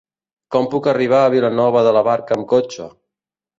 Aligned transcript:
Com 0.55 0.63
puc 0.71 0.89
arribar 0.91 1.19
a 1.25 1.29
Vilanova 1.35 1.85
de 1.89 1.93
la 1.99 2.05
Barca 2.11 2.37
amb 2.41 2.51
cotxe? 2.57 2.91